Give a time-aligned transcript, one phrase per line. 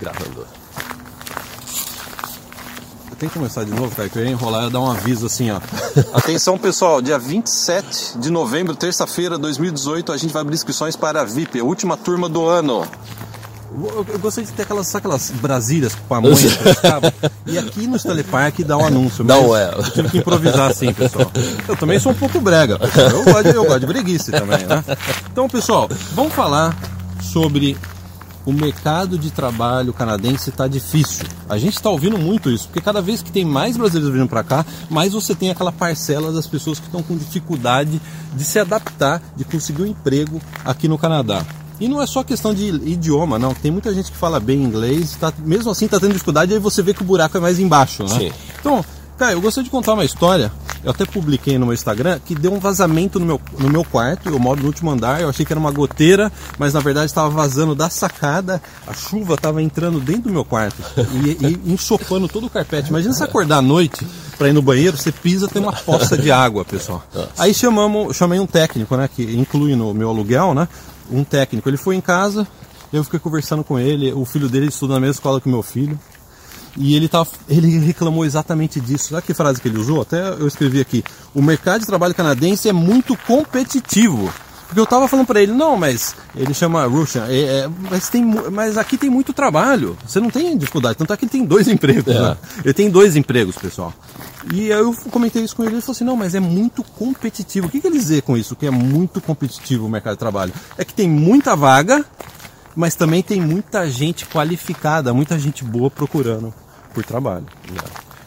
[0.00, 0.46] Gravando.
[3.20, 5.50] Tem que começar de novo, cara, que eu ia enrolar e dar um aviso assim,
[5.50, 5.60] ó.
[6.16, 11.24] Atenção, pessoal, dia 27 de novembro, terça-feira, 2018, a gente vai abrir inscrições para a
[11.24, 12.88] VIP, a última turma do ano.
[13.72, 16.34] Eu, eu gostaria de ter aquelas, sabe aquelas Brasílias com pamonha
[17.46, 19.22] E aqui no Telepark dá um anúncio.
[19.22, 19.70] Dá um é.
[19.76, 21.30] Eu tive que improvisar assim, pessoal.
[21.68, 23.10] Eu também sou um pouco brega, pessoal.
[23.10, 24.82] Eu gosto, eu gosto de breguice também, né?
[25.30, 26.74] Então, pessoal, vamos falar
[27.20, 27.76] sobre
[28.44, 31.26] o mercado de trabalho canadense está difícil.
[31.48, 34.42] A gente está ouvindo muito isso, porque cada vez que tem mais brasileiros vindo para
[34.42, 38.00] cá, mais você tem aquela parcela das pessoas que estão com dificuldade
[38.34, 41.44] de se adaptar, de conseguir um emprego aqui no Canadá.
[41.78, 43.54] E não é só questão de idioma, não.
[43.54, 46.82] Tem muita gente que fala bem inglês, tá, mesmo assim está tendo dificuldade, aí você
[46.82, 48.18] vê que o buraco é mais embaixo, né?
[48.18, 48.32] Sim.
[48.60, 48.84] Então,
[49.20, 50.50] Cara, eu gostaria de contar uma história.
[50.82, 54.28] Eu até publiquei no meu Instagram que deu um vazamento no meu, no meu quarto.
[54.28, 55.20] Eu moro no último andar.
[55.20, 58.62] Eu achei que era uma goteira, mas na verdade estava vazando da sacada.
[58.86, 62.88] A chuva estava entrando dentro do meu quarto e, e ensopando todo o carpete.
[62.88, 64.06] Imagina você acordar à noite
[64.38, 67.02] para ir no banheiro, você pisa, tem uma poça de água, pessoal.
[67.36, 70.66] Aí chamamos, chamei um técnico, né, que inclui no meu aluguel, né?
[71.10, 71.68] Um técnico.
[71.68, 72.48] Ele foi em casa,
[72.90, 74.12] eu fiquei conversando com ele.
[74.12, 75.98] O filho dele estuda na mesma escola que o meu filho.
[76.76, 79.10] E ele, tá, ele reclamou exatamente disso.
[79.10, 80.02] Sabe que frase que ele usou?
[80.02, 81.02] Até eu escrevi aqui.
[81.34, 84.32] O mercado de trabalho canadense é muito competitivo.
[84.70, 88.24] Porque eu tava falando para ele, não, mas ele chama Russian, é, é, mas, tem,
[88.24, 89.98] mas aqui tem muito trabalho.
[90.06, 90.96] Você não tem dificuldade.
[90.96, 92.14] Tanto é que ele tem dois empregos.
[92.14, 92.20] É.
[92.20, 92.36] Né?
[92.64, 93.92] Ele tem dois empregos, pessoal.
[94.54, 97.66] E eu comentei isso com ele, ele falou assim, não, mas é muito competitivo.
[97.66, 100.52] O que, que ele dizer com isso, que é muito competitivo o mercado de trabalho?
[100.78, 102.04] É que tem muita vaga,
[102.76, 106.54] mas também tem muita gente qualificada, muita gente boa procurando
[106.94, 107.46] por trabalho.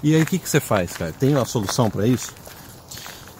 [0.02, 1.14] E aí o que, que você faz, cara?
[1.18, 2.32] Tem uma solução para isso?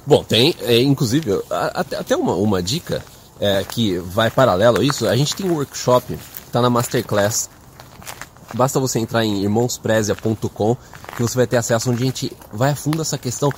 [0.06, 3.04] Bom, tem, é, inclusive, até, até uma, uma dica
[3.40, 7.50] é, que vai paralelo a isso, a gente tem um workshop, está na Masterclass.
[8.54, 10.78] Basta você entrar em irmãosprezia.com
[11.16, 13.50] que você vai ter acesso onde a gente vai a fundo essa questão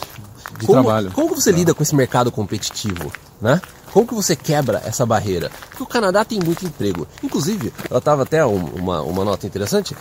[0.58, 1.11] de como, trabalho.
[1.11, 3.11] Como você lida com esse mercado competitivo,
[3.42, 3.61] né?
[3.92, 5.49] Como que você quebra essa barreira?
[5.70, 7.08] Porque o Canadá tem muito emprego.
[7.23, 9.95] Inclusive, ela estava até uma, uma nota interessante,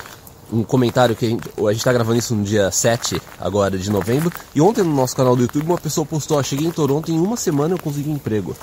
[0.52, 4.32] um comentário que a gente está gravando isso no dia 7 agora de novembro.
[4.54, 7.36] E ontem no nosso canal do YouTube uma pessoa postou, cheguei em Toronto em uma
[7.36, 8.56] semana eu consegui um emprego.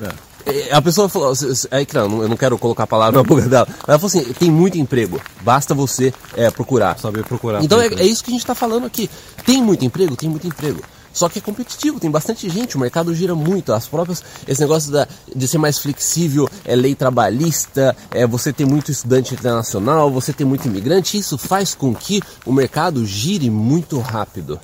[0.00, 0.32] É.
[0.72, 1.32] A pessoa falou,
[1.70, 4.32] é não, eu não quero colocar a palavra na boca dela, mas ela falou assim,
[4.32, 6.98] tem muito emprego, basta você é, procurar.
[6.98, 7.62] Saber procurar.
[7.62, 9.08] Então é, é, isso que a gente está falando aqui.
[9.46, 10.16] Tem muito emprego?
[10.16, 10.82] Tem muito emprego.
[11.12, 13.72] Só que é competitivo, tem bastante gente, o mercado gira muito.
[13.72, 18.66] As próprias, esse negócio da, de ser mais flexível, é lei trabalhista, é você ter
[18.66, 23.98] muito estudante internacional, você ter muito imigrante, isso faz com que o mercado gire muito
[23.98, 24.58] rápido.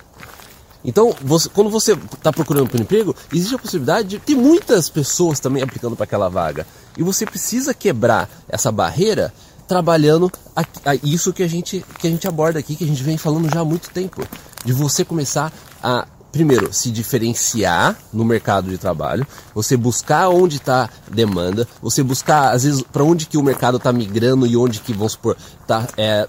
[0.85, 4.89] Então, você, quando você está procurando por um emprego, existe a possibilidade de ter muitas
[4.89, 6.67] pessoas também aplicando para aquela vaga.
[6.97, 9.33] E você precisa quebrar essa barreira
[9.67, 13.03] trabalhando a, a isso que a, gente, que a gente aborda aqui, que a gente
[13.03, 14.23] vem falando já há muito tempo.
[14.65, 20.89] De você começar a primeiro, se diferenciar no mercado de trabalho, você buscar onde está
[21.11, 24.93] demanda, você buscar, às vezes, para onde que o mercado está migrando e onde que,
[24.93, 25.37] vamos supor,
[25.67, 26.29] tá, é,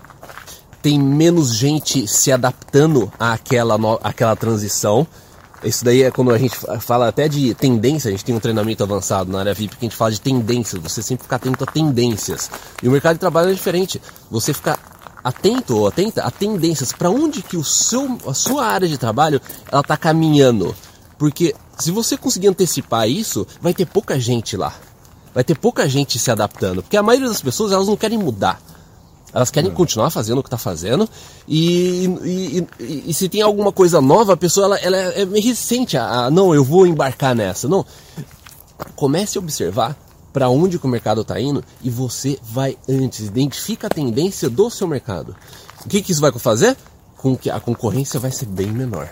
[0.81, 5.05] tem menos gente se adaptando àquela, àquela transição.
[5.61, 8.81] Isso daí é quando a gente fala até de tendência, a gente tem um treinamento
[8.81, 11.67] avançado na área VIP que a gente fala de tendências, você sempre ficar atento a
[11.67, 12.49] tendências.
[12.81, 14.01] E o mercado de trabalho é diferente.
[14.31, 14.79] Você ficar
[15.24, 19.41] atento ou atenta a tendências, para onde que o seu, a sua área de trabalho
[19.72, 20.75] ela está caminhando.
[21.18, 24.74] Porque se você conseguir antecipar isso, vai ter pouca gente lá.
[25.34, 26.81] Vai ter pouca gente se adaptando.
[26.81, 28.62] Porque a maioria das pessoas elas não querem mudar.
[29.31, 31.07] Elas querem continuar fazendo o que está fazendo.
[31.47, 35.44] E, e, e, e, se tem alguma coisa nova, a pessoa ela, ela é meio
[35.44, 37.68] resistente a, a, não, eu vou embarcar nessa.
[37.68, 37.86] Não.
[38.96, 39.96] Comece a observar
[40.31, 44.88] para onde o mercado está indo e você vai antes, identifica a tendência do seu
[44.88, 45.35] mercado.
[45.85, 46.75] O que, que isso vai fazer?
[47.17, 49.09] Com que a concorrência vai ser bem menor.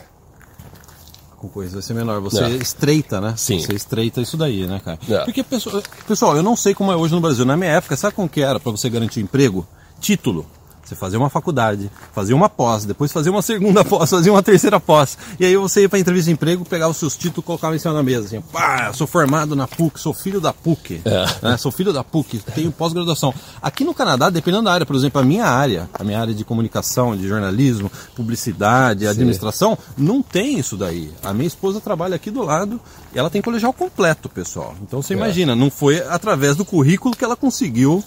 [1.32, 2.20] A concorrência vai ser menor.
[2.22, 2.50] Você é.
[2.50, 3.34] estreita, né?
[3.38, 3.60] Sim.
[3.60, 5.00] Você estreita isso daí, né, cara?
[5.10, 5.26] É.
[5.26, 7.46] Porque, pessoal, eu não sei como é hoje no Brasil.
[7.46, 9.68] Na minha época, sabe como que era para você garantir emprego?
[10.00, 10.46] Título.
[10.88, 14.80] Você fazia uma faculdade, fazia uma pós, depois fazia uma segunda pós, fazia uma terceira
[14.80, 15.18] pós.
[15.38, 17.94] E aí você ia para entrevista de emprego, pegava os seus títulos colocava em cima
[17.94, 18.26] da mesa.
[18.26, 21.02] Assim, pá, sou formado na PUC, sou filho da PUC.
[21.04, 21.46] É.
[21.46, 21.58] Né?
[21.58, 23.34] Sou filho da PUC, tenho pós-graduação.
[23.62, 26.46] Aqui no Canadá, dependendo da área, por exemplo, a minha área, a minha área de
[26.46, 29.08] comunicação, de jornalismo, publicidade, Sim.
[29.08, 31.12] administração, não tem isso daí.
[31.22, 32.80] A minha esposa trabalha aqui do lado
[33.14, 34.74] e ela tem colegial completo, pessoal.
[34.82, 35.18] Então você é.
[35.18, 38.02] imagina, não foi através do currículo que ela conseguiu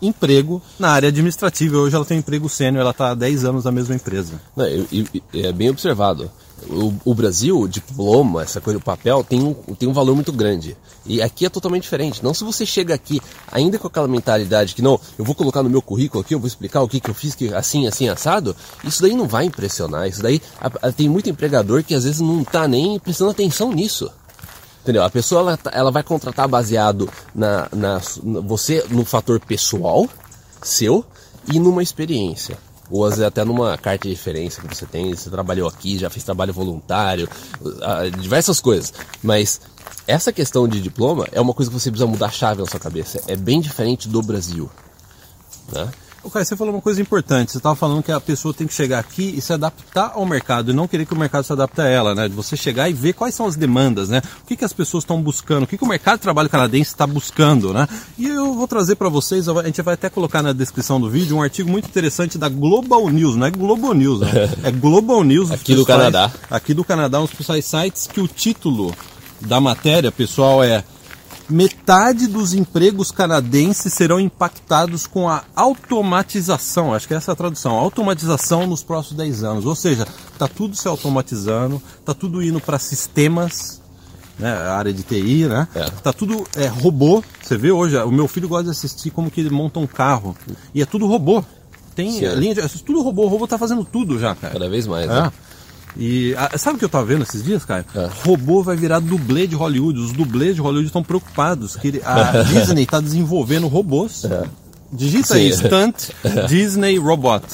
[0.00, 1.78] emprego na área administrativa.
[1.78, 4.40] Hoje ela tem um emprego sênior, ela está há 10 anos na mesma empresa.
[4.56, 4.64] Não,
[5.32, 6.30] é bem observado.
[6.68, 10.32] o, o, Brasil, o diploma, essa coisa, o papel, tem um, tem um valor muito
[10.32, 10.76] grande.
[11.06, 12.22] E aqui é totalmente diferente.
[12.22, 13.20] Não se você chega aqui
[13.50, 16.48] ainda com aquela mentalidade que não, eu vou colocar no meu currículo aqui, eu vou
[16.48, 20.08] explicar o que, que eu fiz, que assim, assim, assado, isso daí não vai impressionar.
[20.08, 23.72] Isso daí a, a, tem muito empregador que às vezes não está nem prestando atenção
[23.72, 24.10] nisso.
[24.84, 25.02] Entendeu?
[25.02, 30.06] A pessoa ela, tá, ela vai contratar baseado na, na, na você no fator pessoal
[30.62, 31.02] seu
[31.50, 32.58] e numa experiência
[32.90, 36.10] ou às vezes até numa carta de referência que você tem, você trabalhou aqui, já
[36.10, 37.26] fez trabalho voluntário,
[38.20, 38.92] diversas coisas.
[39.22, 39.58] Mas
[40.06, 42.78] essa questão de diploma é uma coisa que você precisa mudar a chave na sua
[42.80, 43.22] cabeça.
[43.26, 44.70] É bem diferente do Brasil.
[45.72, 45.88] Né?
[46.24, 47.52] O Caio, você falou uma coisa importante.
[47.52, 50.70] Você estava falando que a pessoa tem que chegar aqui e se adaptar ao mercado
[50.70, 52.28] e não querer que o mercado se adapte a ela, né?
[52.28, 54.22] De você chegar e ver quais são as demandas, né?
[54.42, 56.90] O que, que as pessoas estão buscando, o que, que o mercado de trabalho canadense
[56.90, 57.86] está buscando, né?
[58.16, 61.36] E eu vou trazer para vocês, a gente vai até colocar na descrição do vídeo
[61.36, 64.28] um artigo muito interessante da Global News, não é Global News, né?
[64.64, 65.50] É Global News.
[65.50, 66.32] aqui do Canadá.
[66.50, 68.94] Aqui do Canadá, uns principais sites que o título
[69.42, 70.82] da matéria, pessoal, é
[71.48, 76.94] metade dos empregos canadenses serão impactados com a automatização.
[76.94, 77.72] Acho que essa é a tradução.
[77.72, 79.66] Automatização nos próximos 10 anos.
[79.66, 83.80] Ou seja, está tudo se automatizando, está tudo indo para sistemas,
[84.38, 85.68] né, a área de TI, né?
[85.74, 85.90] É.
[85.90, 87.22] Tá tudo é, robô.
[87.42, 90.36] Você vê hoje, o meu filho gosta de assistir como que ele monta um carro.
[90.74, 91.44] E é tudo robô.
[91.94, 92.26] Tem Sim.
[92.34, 92.60] linha de.
[92.60, 94.54] É tudo robô, o robô tá fazendo tudo já, cara.
[94.54, 95.22] Cada vez mais, é.
[95.22, 95.32] né?
[95.96, 97.84] E a, sabe o que eu tava vendo esses dias, Caio?
[97.94, 98.08] É.
[98.24, 99.98] Robô vai virar dublê de Hollywood.
[99.98, 104.24] Os dublês de Hollywood estão preocupados que a Disney está desenvolvendo robôs.
[104.24, 104.44] É.
[104.92, 105.40] Digita Sim.
[105.40, 106.10] aí, Stunt
[106.48, 107.46] Disney Robot.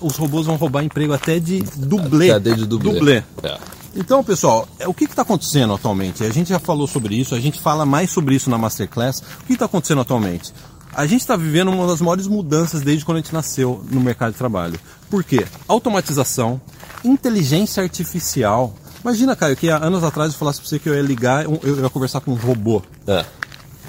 [0.00, 2.30] Os robôs vão roubar emprego até de dublê.
[2.30, 2.92] Até de dublê.
[2.92, 3.22] dublê.
[3.42, 3.58] É.
[3.96, 6.22] Então, pessoal, é, o que está acontecendo atualmente?
[6.22, 9.22] A gente já falou sobre isso, a gente fala mais sobre isso na Masterclass.
[9.42, 10.52] O que está acontecendo atualmente?
[10.94, 14.32] A gente está vivendo uma das maiores mudanças desde quando a gente nasceu no mercado
[14.32, 14.78] de trabalho.
[15.08, 15.46] Por quê?
[15.66, 16.60] Automatização,
[17.04, 18.74] inteligência artificial.
[19.02, 21.82] Imagina, Caio, que há anos atrás eu falasse para você que eu ia ligar, eu
[21.82, 22.82] ia conversar com um robô.
[23.06, 23.24] É.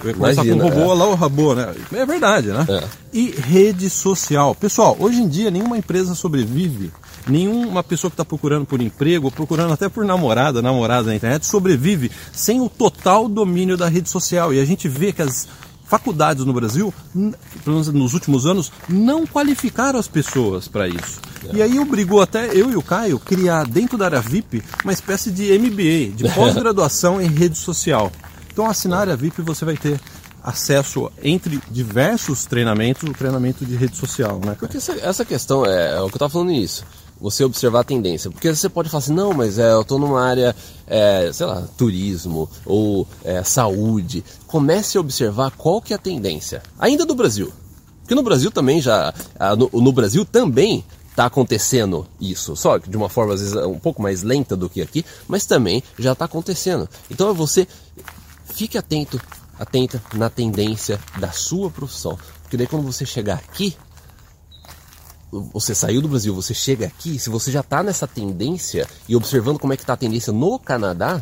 [0.03, 0.95] Eu ia conversar Imagina, com um robô, é.
[0.95, 1.75] lá o robô, né?
[1.93, 2.65] É verdade, né?
[2.69, 2.83] É.
[3.11, 4.53] E rede social.
[4.55, 6.91] Pessoal, hoje em dia nenhuma empresa sobrevive,
[7.27, 11.45] nenhuma pessoa que está procurando por emprego, ou procurando até por namorada, namorada na internet,
[11.45, 14.53] sobrevive sem o total domínio da rede social.
[14.53, 15.47] E a gente vê que as
[15.89, 17.31] faculdades no Brasil, pelo
[17.65, 21.19] menos nos últimos anos, não qualificaram as pessoas para isso.
[21.49, 21.57] É.
[21.57, 25.31] E aí obrigou até eu e o Caio criar dentro da área VIP uma espécie
[25.31, 28.11] de MBA, de pós-graduação em rede social.
[28.53, 29.99] Então assinar a área VIP você vai ter
[30.43, 34.55] acesso entre diversos treinamentos, o treinamento de rede social, né?
[34.57, 36.85] Porque essa, essa questão é, é o que eu estava falando nisso
[37.19, 38.31] você observar a tendência.
[38.31, 40.55] Porque você pode falar assim, não, mas é, eu estou numa área,
[40.87, 44.23] é, sei lá, turismo ou é, saúde.
[44.47, 46.63] Comece a observar qual que é a tendência.
[46.79, 47.51] Ainda do Brasil.
[48.01, 49.13] Porque no Brasil também já.
[49.55, 52.55] No, no Brasil também está acontecendo isso.
[52.55, 55.83] Só de uma forma, às vezes, um pouco mais lenta do que aqui, mas também
[55.97, 56.89] já está acontecendo.
[57.11, 57.67] Então é você.
[58.45, 59.21] Fique atento,
[59.59, 62.17] atenta na tendência da sua profissão.
[62.41, 63.77] Porque daí quando você chegar aqui,
[65.31, 69.59] você saiu do Brasil, você chega aqui, se você já está nessa tendência e observando
[69.59, 71.21] como é que está a tendência no Canadá,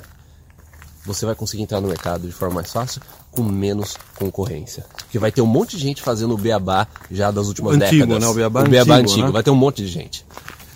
[1.06, 3.01] você vai conseguir entrar no mercado de forma mais fácil,
[3.31, 4.86] com menos concorrência.
[4.98, 8.24] Porque vai ter um monte de gente fazendo o beabá já das últimas antigo, décadas.
[8.24, 8.27] Né?
[8.27, 9.27] O beabá, o beabá antigo, antigo.
[9.27, 9.31] Né?
[9.31, 10.25] vai ter um monte de gente.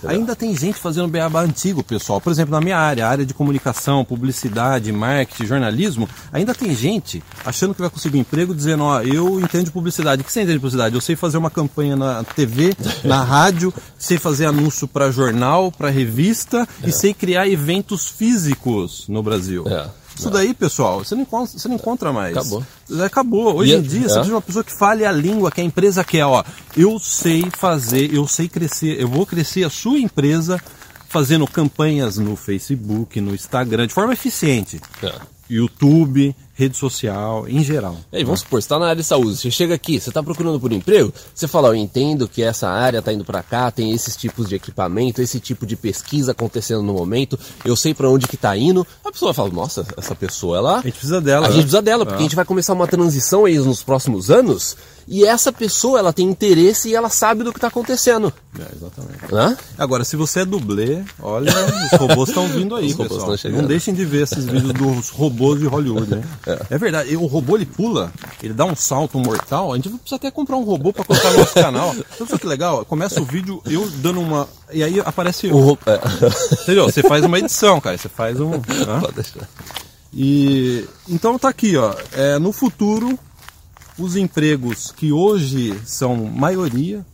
[0.06, 2.20] Ainda tem gente fazendo beabá antigo, pessoal.
[2.20, 7.74] Por exemplo, na minha área, área de comunicação, publicidade, marketing, jornalismo, ainda tem gente achando
[7.74, 10.22] que vai conseguir um emprego dizendo, ó, eu entendo de publicidade.
[10.22, 10.96] O que você entende de publicidade?
[10.96, 15.90] Eu sei fazer uma campanha na TV, na rádio, sei fazer anúncio para jornal, para
[15.90, 16.90] revista é.
[16.90, 19.66] e sei criar eventos físicos no Brasil.
[19.68, 20.01] É.
[20.16, 22.36] Isso daí, pessoal, você não encontra, você não encontra mais.
[22.38, 22.66] Acabou.
[23.06, 23.56] Acabou.
[23.56, 24.02] Hoje e, em dia, é.
[24.02, 26.26] você precisa de uma pessoa que fale a língua que a empresa quer.
[26.26, 26.44] Ó,
[26.76, 30.62] eu sei fazer, eu sei crescer, eu vou crescer a sua empresa
[31.08, 34.80] fazendo campanhas no Facebook, no Instagram, de forma eficiente.
[35.04, 35.14] É.
[35.50, 37.98] YouTube, rede social, em geral.
[38.14, 40.60] E vamos supor, você está na área de saúde, você chega aqui, você está procurando
[40.60, 44.16] por emprego, você fala, eu entendo que essa área está indo para cá, tem esses
[44.16, 48.36] tipos de equipamento, esse tipo de pesquisa acontecendo no momento, eu sei para onde que
[48.36, 48.86] está indo.
[49.04, 50.80] A pessoa fala, nossa, essa pessoa, ela...
[50.80, 51.48] A gente precisa dela.
[51.48, 51.56] A né?
[51.56, 52.20] gente precisa dela, porque é.
[52.20, 54.78] a gente vai começar uma transição aí nos próximos anos,
[55.08, 58.32] e essa pessoa, ela tem interesse e ela sabe do que está acontecendo.
[58.58, 59.34] É, exatamente.
[59.34, 59.58] Hã?
[59.78, 61.52] Agora, se você é dublê, olha,
[61.92, 63.36] os robôs estão vindo aí, os pessoal.
[63.52, 66.24] Não deixem de ver esses vídeos dos robôs de Hollywood, né?
[66.70, 66.78] É.
[66.78, 70.58] verdade, o robô ele pula, ele dá um salto mortal, a gente precisa até comprar
[70.58, 71.96] um robô para colocar no nosso canal.
[72.18, 72.86] Sabe que legal?
[72.86, 74.48] Começa o vídeo eu dando uma...
[74.72, 75.56] E aí aparece eu.
[75.56, 75.78] O...
[75.86, 76.00] É.
[76.64, 76.86] Entendeu?
[76.86, 77.98] Você faz uma edição, cara.
[77.98, 78.52] Você faz um...
[78.52, 79.48] Pode deixar.
[80.14, 81.94] E então tá aqui, ó.
[82.12, 83.18] É, no futuro
[83.98, 87.06] os empregos que hoje são maioria,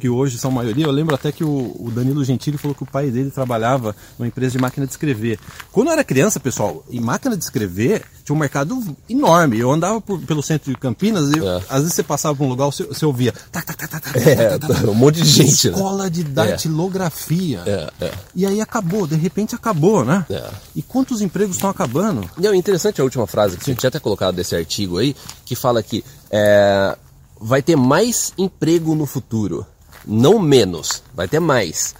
[0.00, 0.86] que hoje são maioria.
[0.86, 4.26] Eu lembro até que o, o Danilo Gentili falou que o pai dele trabalhava numa
[4.26, 5.38] empresa de máquina de escrever.
[5.70, 8.78] Quando eu era criança, pessoal, em máquina de escrever tinha um mercado
[9.08, 9.58] enorme.
[9.58, 11.56] Eu andava por- pelo centro de Campinas e É.
[11.68, 14.28] às vezes você passava por um lugar, você, você ouvia tac, tac, tac, tac, tac,
[14.28, 14.86] É, tac, tac.
[14.88, 15.74] um monte de gente, né?
[15.76, 17.62] Escola de datilografia.
[17.66, 18.12] É, é.
[18.34, 20.24] E aí acabou, de repente acabou, né?
[20.30, 20.48] É.
[20.74, 22.28] E quantos empregos estão acabando?
[22.38, 25.14] Não, interessante a última frase que você tinha até colocado desse artigo aí,
[25.44, 26.96] que fala que é,
[27.40, 29.66] vai ter mais emprego no futuro,
[30.06, 31.94] não menos, vai ter mais,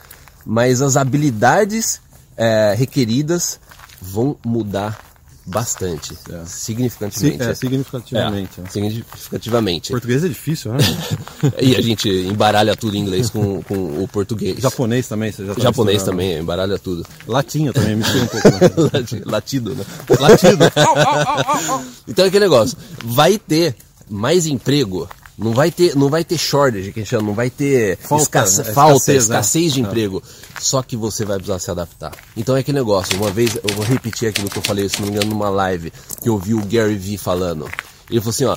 [0.44, 2.00] mas as habilidades
[2.36, 3.60] é, requeridas
[4.00, 4.98] vão mudar
[5.46, 6.44] bastante, É.
[6.46, 7.42] significativamente.
[7.42, 8.60] É, significativamente.
[8.60, 8.68] É, né?
[8.70, 9.90] significativamente.
[9.90, 10.78] Português é difícil, né?
[11.60, 14.58] E a gente embaralha tudo em inglês com, com o português.
[14.60, 17.04] Japonês também, você já tá Japonês também, embaralha tudo.
[17.26, 18.48] Latinha também, mistura um pouco.
[18.48, 18.90] Né?
[19.00, 19.84] Lati- Latido, né?
[20.20, 20.64] Latido.
[22.06, 23.74] Então é aquele negócio, vai ter
[24.08, 25.08] mais emprego,
[25.40, 28.22] não vai ter, não vai ter shortage, que a gente chama, não vai ter Falta,
[28.22, 28.72] escasse- né?
[28.72, 29.36] falta, Escassez, né?
[29.40, 29.82] escassez de É.
[29.82, 30.22] emprego.
[30.60, 32.12] Só que você vai precisar se adaptar.
[32.36, 35.08] Então é aquele negócio, uma vez, eu vou repetir aquilo que eu falei, se não
[35.08, 35.92] me engano, numa live,
[36.22, 37.66] que eu vi o Gary Vee falando.
[38.10, 38.56] Ele falou assim, ó,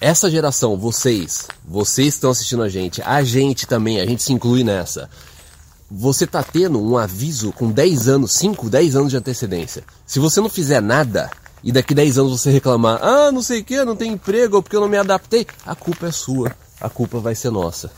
[0.00, 4.62] essa geração, vocês, vocês estão assistindo a gente, a gente também, a gente se inclui
[4.64, 5.10] nessa
[5.94, 9.84] você tá tendo um aviso com 10 anos, 5, 10 anos de antecedência.
[10.06, 11.30] Se você não fizer nada
[11.62, 14.62] e daqui 10 anos você reclamar, ah, não sei o que, não tem emprego ou
[14.62, 16.54] porque eu não me adaptei, a culpa é sua.
[16.80, 17.92] A culpa vai ser nossa.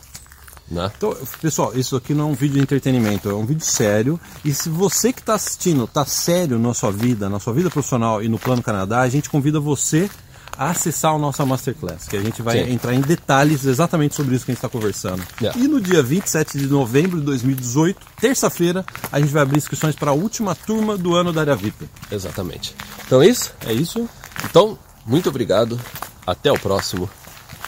[0.70, 0.90] Né?
[0.96, 4.20] Então, pessoal, isso aqui não é um vídeo de entretenimento, é um vídeo sério.
[4.44, 8.22] E se você que está assistindo está sério na sua vida, na sua vida profissional
[8.22, 10.10] e no Plano Canadá, a gente convida você
[10.58, 12.72] a acessar a nossa Masterclass, que a gente vai Sim.
[12.72, 15.22] entrar em detalhes exatamente sobre isso que a gente está conversando.
[15.40, 15.58] Yeah.
[15.60, 20.10] E no dia 27 de novembro de 2018, terça-feira, a gente vai abrir inscrições para
[20.10, 21.88] a última turma do ano da área VIP.
[22.10, 22.74] Exatamente.
[23.06, 23.54] Então é isso?
[23.66, 24.08] É isso?
[24.44, 25.78] Então, muito obrigado.
[26.26, 27.08] Até o próximo.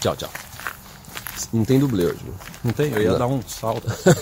[0.01, 0.31] Tchau, tchau.
[1.53, 2.19] Não tem dublê hoje.
[2.65, 2.93] Não tem?
[2.93, 3.19] Eu ia Não.
[3.19, 3.87] dar um salto.